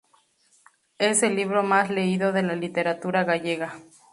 [0.97, 3.75] Es el libro más leído de la literatura gallega.